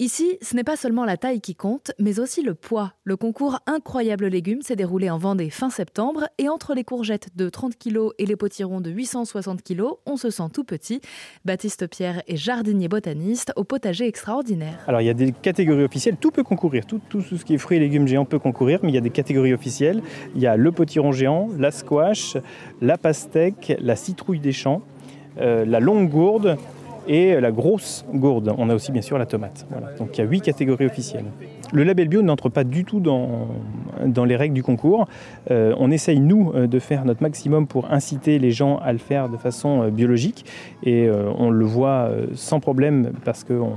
Ici, 0.00 0.38
ce 0.42 0.54
n'est 0.54 0.62
pas 0.62 0.76
seulement 0.76 1.04
la 1.04 1.16
taille 1.16 1.40
qui 1.40 1.56
compte, 1.56 1.90
mais 1.98 2.20
aussi 2.20 2.42
le 2.42 2.54
poids. 2.54 2.92
Le 3.02 3.16
concours 3.16 3.58
Incroyable 3.66 4.28
Légumes 4.28 4.62
s'est 4.62 4.76
déroulé 4.76 5.10
en 5.10 5.18
Vendée 5.18 5.50
fin 5.50 5.70
septembre 5.70 6.28
et 6.38 6.48
entre 6.48 6.72
les 6.74 6.84
courgettes 6.84 7.30
de 7.34 7.48
30 7.48 7.76
kg 7.76 8.10
et 8.16 8.24
les 8.24 8.36
potirons 8.36 8.80
de 8.80 8.90
860 8.92 9.60
kg, 9.64 9.82
on 10.06 10.16
se 10.16 10.30
sent 10.30 10.50
tout 10.52 10.62
petit. 10.62 11.00
Baptiste 11.44 11.88
Pierre 11.88 12.22
est 12.28 12.36
jardinier 12.36 12.86
botaniste 12.86 13.52
au 13.56 13.64
potager 13.64 14.06
extraordinaire. 14.06 14.78
Alors 14.86 15.00
il 15.00 15.06
y 15.08 15.10
a 15.10 15.14
des 15.14 15.32
catégories 15.32 15.82
officielles, 15.82 16.16
tout 16.16 16.30
peut 16.30 16.44
concourir, 16.44 16.86
tout, 16.86 17.00
ce 17.20 17.44
qui 17.44 17.54
est 17.54 17.58
fruits 17.58 17.78
et 17.78 17.80
légumes 17.80 18.06
géants 18.06 18.24
peut 18.24 18.38
concourir, 18.38 18.78
mais 18.84 18.90
il 18.90 18.94
y 18.94 18.98
a 18.98 19.00
des 19.00 19.10
catégories 19.10 19.52
officielles. 19.52 20.00
Il 20.36 20.40
y 20.40 20.46
a 20.46 20.56
le 20.56 20.70
potiron 20.70 21.10
géant, 21.10 21.48
la 21.58 21.72
squash, 21.72 22.36
la 22.80 22.98
pastèque, 22.98 23.76
la 23.80 23.96
citrouille 23.96 24.38
des 24.38 24.52
champs, 24.52 24.80
euh, 25.40 25.64
la 25.64 25.80
longue 25.80 26.08
gourde, 26.08 26.56
et 27.08 27.40
la 27.40 27.50
grosse 27.50 28.04
gourde. 28.12 28.54
On 28.58 28.68
a 28.68 28.74
aussi 28.74 28.92
bien 28.92 29.02
sûr 29.02 29.18
la 29.18 29.26
tomate. 29.26 29.66
Donc 29.98 30.16
il 30.16 30.20
y 30.20 30.24
a 30.24 30.26
huit 30.26 30.42
catégories 30.42 30.86
officielles. 30.86 31.24
Le 31.72 31.82
label 31.82 32.08
bio 32.08 32.22
n'entre 32.22 32.48
pas 32.48 32.64
du 32.64 32.84
tout 32.84 33.00
dans, 33.00 33.48
dans 34.06 34.24
les 34.24 34.36
règles 34.36 34.54
du 34.54 34.62
concours. 34.62 35.08
Euh, 35.50 35.74
on 35.78 35.90
essaye, 35.90 36.20
nous, 36.20 36.52
euh, 36.54 36.66
de 36.66 36.78
faire 36.78 37.04
notre 37.04 37.22
maximum 37.22 37.66
pour 37.66 37.90
inciter 37.90 38.38
les 38.38 38.50
gens 38.50 38.78
à 38.78 38.92
le 38.92 38.98
faire 38.98 39.28
de 39.28 39.36
façon 39.36 39.82
euh, 39.82 39.90
biologique. 39.90 40.44
Et 40.84 41.08
on 41.10 41.50
le 41.50 41.64
voit 41.64 42.10
sans 42.34 42.60
problème 42.60 43.12
parce 43.24 43.44
qu'on 43.44 43.72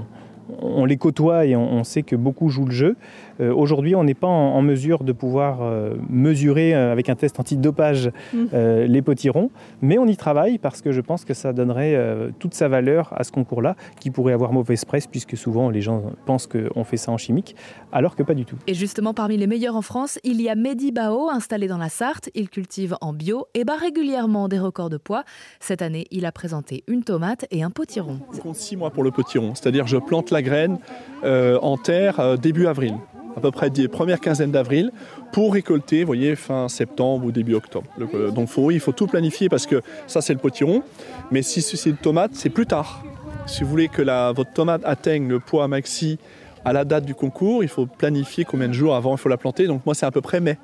on 0.59 0.85
les 0.85 0.97
côtoie 0.97 1.45
et 1.45 1.55
on, 1.55 1.83
sait 1.83 2.03
que 2.03 2.15
beaucoup 2.15 2.49
jouent 2.49 2.65
le 2.65 2.71
jeu. 2.71 2.95
Euh, 3.39 3.53
aujourd'hui, 3.53 3.95
on 3.95 4.03
n'est 4.03 4.13
pas 4.13 4.27
en, 4.27 4.61
mesure 4.61 5.03
de 5.03 5.11
pouvoir 5.11 5.61
euh, 5.61 5.95
mesurer 6.09 6.75
euh, 6.75 6.91
avec 6.91 7.09
un 7.09 7.15
test 7.15 7.39
antidopage 7.39 8.11
mm. 8.33 8.45
les 8.85 9.01
potirons, 9.01 9.49
mais 9.81 9.97
on 9.97 10.05
y 10.05 10.15
travaille 10.15 10.57
parce 10.57 10.81
que 10.81 10.91
je 10.91 11.01
pense 11.01 11.25
que 11.25 11.33
ça 11.33 11.53
donnerait 11.53 11.97
toute 12.39 12.53
sa 12.53 12.67
valeur 12.67 13.13
à 13.15 13.23
ce 13.23 13.31
concours-là, 13.31 13.75
qui 13.99 14.11
pourrait 14.11 14.33
avoir 14.33 14.53
mauvaise 14.53 14.85
presse 14.85 15.07
puisque 15.07 15.37
souvent 15.37 15.69
les 15.69 15.81
gens 15.81 16.03
pensent 16.25 16.47
qu'on 16.47 16.83
fait 16.83 16.97
ça 16.97 17.11
en 17.11 17.17
chimique, 17.17 17.55
alors 17.91 18.15
que 18.15 18.23
pas 18.23 18.33
du 18.33 18.45
tout. 18.45 18.57
Et 18.67 18.73
justement, 18.73 19.13
parmi 19.13 19.37
les 19.37 19.47
meilleurs 19.47 19.75
en 19.75 19.81
France, 19.81 20.19
il 20.23 20.41
y 20.41 20.49
a 20.49 20.55
Mehdi 20.55 20.91
Bao, 20.91 21.29
installé 21.29 21.67
dans 21.67 21.77
la 21.77 21.89
Sarthe. 21.89 22.29
Il 22.35 22.49
cultive 22.49 22.95
en 23.01 23.13
bio 23.13 23.47
et 23.53 23.63
bat 23.63 23.75
régulièrement 23.75 24.47
des 24.47 24.59
records 24.59 24.89
de 24.89 24.97
poids. 24.97 25.23
Cette 25.59 25.81
année, 25.81 26.05
il 26.11 26.25
a 26.25 26.31
présenté 26.31 26.83
une 26.87 27.03
tomate 27.03 27.45
et 27.51 27.63
un 27.63 27.69
potiron. 27.69 28.19
Je 28.33 28.39
compte 28.39 28.55
six 28.55 28.75
mois 28.75 28.91
pour 28.91 29.03
le 29.03 29.11
potiron, 29.11 29.55
c'est-à-dire 29.55 29.87
je 29.87 29.97
plante 29.97 30.30
la 30.31 30.41
graine 30.41 30.77
en 31.23 31.77
terre 31.77 32.37
début 32.37 32.67
avril 32.67 32.95
à 33.35 33.39
peu 33.39 33.51
près 33.51 33.69
des 33.69 33.87
premières 33.87 34.19
quinzaines 34.19 34.51
d'avril 34.51 34.91
pour 35.31 35.53
récolter, 35.53 36.03
voyez, 36.03 36.35
fin 36.35 36.67
septembre 36.67 37.25
ou 37.25 37.31
début 37.31 37.53
octobre. 37.53 37.87
Euh, 38.13 38.31
donc 38.31 38.49
il 38.71 38.79
faut 38.79 38.91
tout 38.91 39.07
planifier 39.07 39.49
parce 39.49 39.65
que 39.65 39.81
ça 40.07 40.21
c'est 40.21 40.33
le 40.33 40.39
potiron, 40.39 40.83
mais 41.31 41.41
si 41.41 41.61
c'est 41.61 41.89
une 41.89 41.97
tomate, 41.97 42.31
c'est 42.33 42.49
plus 42.49 42.65
tard. 42.65 43.03
Si 43.47 43.63
vous 43.63 43.69
voulez 43.69 43.87
que 43.87 44.01
votre 44.33 44.53
tomate 44.53 44.81
atteigne 44.85 45.27
le 45.27 45.39
poids 45.39 45.67
maxi 45.67 46.19
à 46.63 46.73
la 46.73 46.85
date 46.85 47.05
du 47.05 47.15
concours, 47.15 47.63
il 47.63 47.69
faut 47.69 47.85
planifier 47.85 48.45
combien 48.45 48.67
de 48.67 48.73
jours 48.73 48.95
avant 48.95 49.13
il 49.13 49.17
faut 49.17 49.29
la 49.29 49.37
planter. 49.37 49.67
Donc 49.67 49.85
moi 49.85 49.95
c'est 49.95 50.05
à 50.05 50.11
peu 50.11 50.21
près 50.21 50.39
mai 50.39 50.57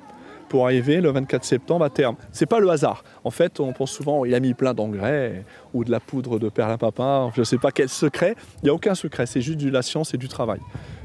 pour 0.48 0.64
arriver 0.64 1.00
le 1.00 1.10
24 1.10 1.44
septembre 1.44 1.84
à 1.84 1.90
terme. 1.90 2.16
C'est 2.32 2.46
pas 2.46 2.60
le 2.60 2.68
hasard. 2.70 3.04
En 3.24 3.30
fait, 3.30 3.60
on 3.60 3.72
pense 3.72 3.90
souvent 3.90 4.24
il 4.24 4.34
a 4.34 4.40
mis 4.40 4.54
plein 4.54 4.74
d'engrais 4.74 5.44
ou 5.74 5.84
de 5.84 5.90
la 5.90 6.00
poudre 6.00 6.38
de 6.38 6.48
perlimpinpin. 6.48 7.30
Je 7.34 7.40
ne 7.40 7.44
sais 7.44 7.58
pas 7.58 7.70
quel 7.70 7.88
secret. 7.88 8.34
Il 8.62 8.64
n'y 8.64 8.70
a 8.70 8.74
aucun 8.74 8.94
secret. 8.94 9.26
C'est 9.26 9.40
juste 9.40 9.58
de 9.58 9.70
la 9.70 9.82
science 9.82 10.14
et 10.14 10.18
du 10.18 10.28
travail. 10.28 10.60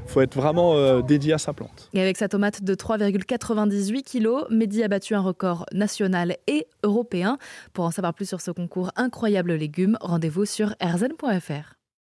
Il 0.06 0.10
faut 0.10 0.20
être 0.20 0.34
vraiment 0.34 0.74
euh, 0.74 1.02
dédié 1.02 1.32
à 1.32 1.38
sa 1.38 1.52
plante. 1.52 1.88
Et 1.94 2.00
avec 2.00 2.16
sa 2.16 2.28
tomate 2.28 2.62
de 2.62 2.74
3,98 2.74 4.02
kg, 4.02 4.50
Mehdi 4.50 4.82
a 4.82 4.88
battu 4.88 5.14
un 5.14 5.20
record 5.20 5.66
national 5.72 6.36
et 6.46 6.66
européen. 6.82 7.38
Pour 7.72 7.84
en 7.84 7.90
savoir 7.90 8.14
plus 8.14 8.28
sur 8.28 8.40
ce 8.40 8.50
concours 8.50 8.90
incroyable 8.96 9.54
légumes, 9.54 9.96
rendez-vous 10.00 10.44
sur 10.44 10.74
rzn.fr. 10.82 11.83